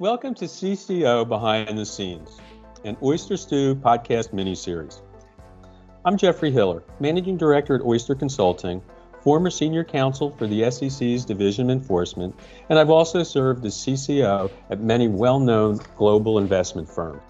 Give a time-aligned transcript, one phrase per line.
[0.00, 2.40] Welcome to CCO Behind the Scenes,
[2.86, 5.02] an Oyster Stew podcast mini-series.
[6.06, 8.80] I'm Jeffrey Hiller, Managing Director at Oyster Consulting,
[9.20, 12.34] former Senior Counsel for the SEC's Division of Enforcement,
[12.70, 17.20] and I've also served as CCO at many well-known global investment firms.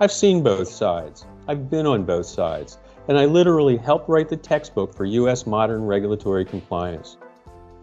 [0.00, 1.26] I've seen both sides.
[1.46, 5.46] I've been on both sides, and I literally helped write the textbook for U.S.
[5.46, 7.18] modern regulatory compliance.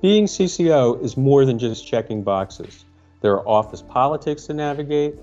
[0.02, 2.85] Being CCO is more than just checking boxes.
[3.25, 5.15] There are office politics to navigate,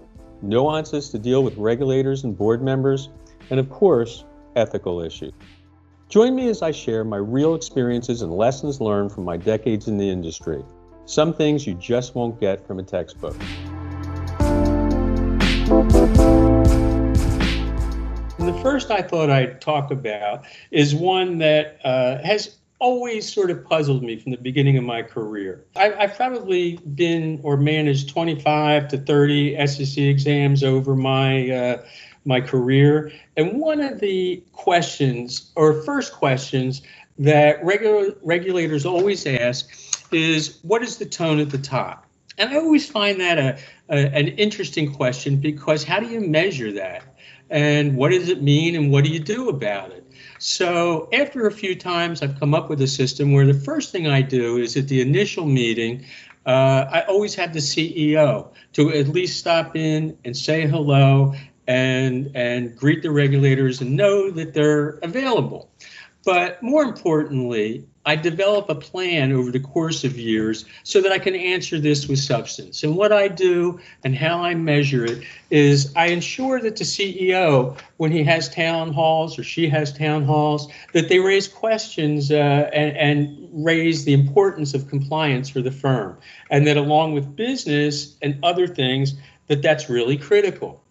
[0.42, 3.11] nuances to deal with regulators and board members,
[3.48, 4.25] and of course,
[4.56, 5.33] ethical issues.
[6.09, 9.98] Join me as I share my real experiences and lessons learned from my decades in
[9.98, 10.65] the industry.
[11.05, 13.38] Some things you just won't get from a textbook.
[18.37, 23.64] The first I thought I'd talk about is one that uh, has always sort of
[23.64, 25.64] puzzled me from the beginning of my career.
[25.77, 31.83] I, I've probably been or managed 25 to 30 SEC exams over my uh,
[32.25, 36.83] my career, and one of the questions or first questions
[37.19, 39.70] that regular regulators always ask
[40.12, 43.58] is, "What is the tone at the top?" And I always find that a,
[43.91, 47.03] a an interesting question because how do you measure that?
[47.48, 50.05] And what does it mean and what do you do about it?
[50.43, 54.09] So after a few times, I've come up with a system where the first thing
[54.09, 56.05] I do is at the initial meeting,
[56.47, 61.33] uh, I always have the CEO to at least stop in and say hello
[61.69, 65.71] and and greet the regulators and know that they're available.
[66.25, 71.20] But more importantly, I develop a plan over the course of years so that I
[71.20, 72.83] can answer this with substance.
[72.83, 77.78] And what I do and how I measure it is I ensure that the CEO,
[77.98, 82.71] when he has town halls or she has town halls, that they raise questions uh,
[82.72, 86.19] and, and raise the importance of compliance for the firm.
[86.50, 89.15] And that along with business and other things,
[89.47, 90.82] that that's really critical.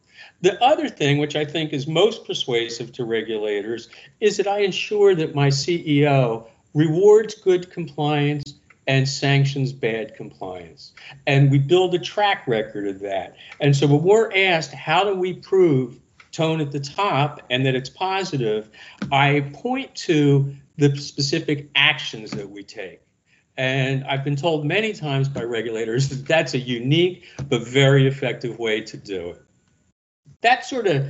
[0.42, 3.90] The other thing, which I think is most persuasive to regulators,
[4.22, 8.56] is that I ensure that my CEO rewards good compliance
[8.88, 10.94] and sanctions bad compliance.
[11.28, 13.36] And we build a track record of that.
[13.60, 16.00] And so when we're asked, how do we prove
[16.32, 18.70] tone at the top and that it's positive,
[19.12, 23.02] I point to the specific actions that we take.
[23.58, 28.58] And I've been told many times by regulators that that's a unique but very effective
[28.58, 29.42] way to do it.
[30.42, 31.06] That sort of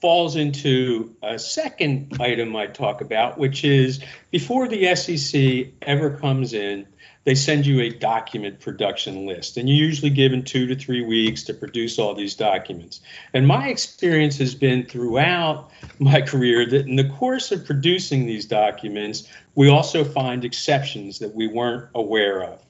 [0.00, 4.00] falls into a second item I talk about, which is
[4.30, 6.86] before the SEC ever comes in,
[7.24, 11.42] they send you a document production list, and you're usually given two to three weeks
[11.42, 13.00] to produce all these documents.
[13.34, 18.46] And my experience has been throughout my career that in the course of producing these
[18.46, 22.62] documents, we also find exceptions that we weren't aware of.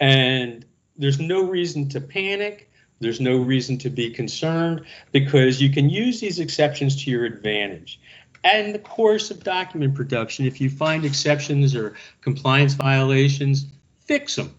[0.00, 0.64] And
[0.96, 2.71] there's no reason to panic
[3.02, 8.00] there's no reason to be concerned because you can use these exceptions to your advantage.
[8.44, 13.66] And the course of document production, if you find exceptions or compliance violations,
[14.00, 14.54] fix them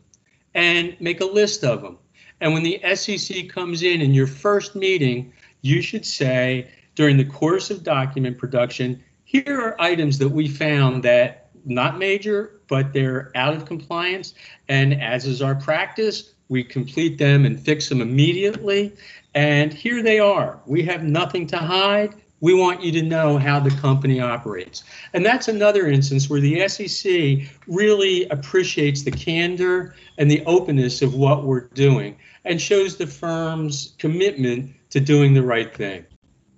[0.54, 1.98] and make a list of them.
[2.40, 7.26] And when the SEC comes in in your first meeting, you should say during the
[7.26, 13.32] course of document production, here are items that we found that not major, but they're
[13.36, 14.34] out of compliance.
[14.68, 18.94] And as is our practice, we complete them and fix them immediately.
[19.34, 20.60] And here they are.
[20.68, 22.14] We have nothing to hide.
[22.42, 24.84] We want you to know how the company operates.
[25.14, 31.16] And that's another instance where the SEC really appreciates the candor and the openness of
[31.16, 36.06] what we're doing and shows the firm's commitment to doing the right thing.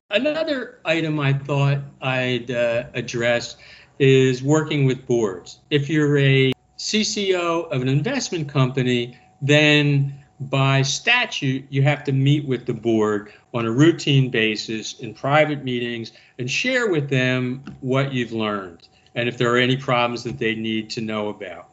[0.09, 3.55] Another item I thought I'd uh, address
[3.97, 5.59] is working with boards.
[5.69, 9.17] If you're a CCO of an investment company,
[9.47, 15.13] then by statute, you have to meet with the board on a routine basis in
[15.13, 20.23] private meetings and share with them what you've learned and if there are any problems
[20.23, 21.69] that they need to know about.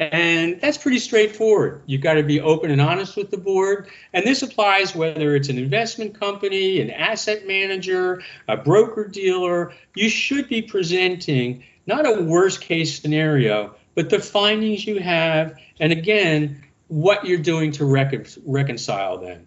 [0.00, 1.82] And that's pretty straightforward.
[1.84, 3.90] You've got to be open and honest with the board.
[4.14, 9.74] And this applies whether it's an investment company, an asset manager, a broker dealer.
[9.94, 15.54] You should be presenting not a worst case scenario, but the findings you have.
[15.78, 19.46] And again, what you're doing to recon- reconcile them.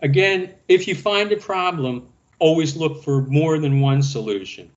[0.00, 2.08] Again, if you find a problem,
[2.38, 4.70] always look for more than one solution.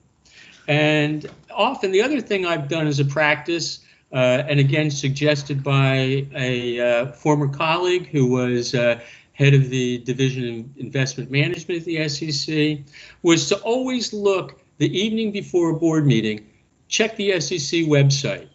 [0.68, 3.80] And often the other thing I've done as a practice,
[4.12, 9.00] uh, and again suggested by a uh, former colleague who was uh,
[9.32, 12.78] head of the Division of Investment Management at the SEC,
[13.22, 16.46] was to always look the evening before a board meeting,
[16.88, 18.48] check the SEC website,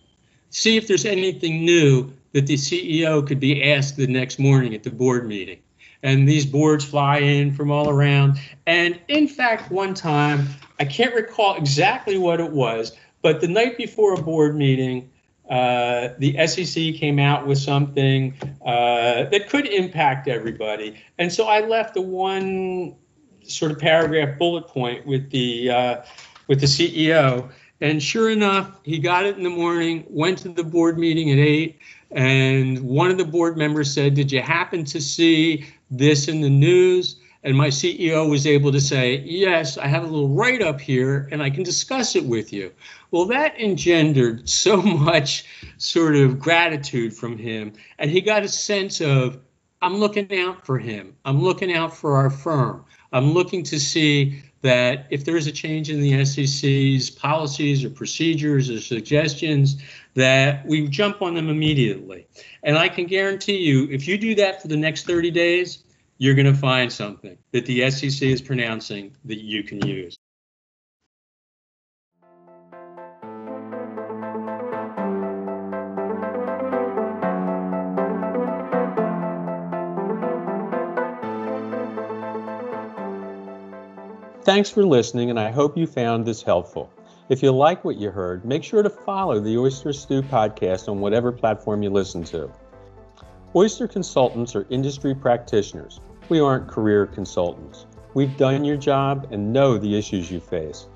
[0.52, 4.84] see if there's anything new that the CEO could be asked the next morning at
[4.84, 5.60] the board meeting.
[6.04, 8.40] and these boards fly in from all around.
[8.68, 10.48] And in fact, one time,
[10.80, 15.10] I can't recall exactly what it was, but the night before a board meeting,
[15.50, 18.34] uh, the SEC came out with something
[18.64, 21.02] uh, that could impact everybody.
[21.18, 22.96] And so I left the one
[23.44, 26.02] sort of paragraph bullet point with the uh,
[26.48, 27.50] with the CEO.
[27.80, 31.38] And sure enough, he got it in the morning, went to the board meeting at
[31.38, 31.80] eight,
[32.12, 36.50] and one of the board members said, Did you happen to see this in the
[36.50, 37.18] news?
[37.44, 41.28] And my CEO was able to say, Yes, I have a little write up here
[41.32, 42.72] and I can discuss it with you.
[43.12, 45.46] Well, that engendered so much
[45.78, 47.74] sort of gratitude from him.
[48.00, 49.40] And he got a sense of,
[49.82, 51.16] I'm looking out for him.
[51.26, 52.84] I'm looking out for our firm.
[53.14, 57.90] I'm looking to see that if there is a change in the SEC's policies or
[57.90, 59.82] procedures or suggestions,
[60.16, 62.28] that we jump on them immediately.
[62.64, 65.84] And I can guarantee you, if you do that for the next 30 days,
[66.18, 70.18] you're going to find something that the SEC is pronouncing that you can use.
[84.48, 86.90] Thanks for listening, and I hope you found this helpful.
[87.28, 91.02] If you like what you heard, make sure to follow the Oyster Stew podcast on
[91.02, 92.50] whatever platform you listen to.
[93.54, 96.00] Oyster consultants are industry practitioners.
[96.30, 97.88] We aren't career consultants.
[98.14, 100.88] We've done your job and know the issues you face.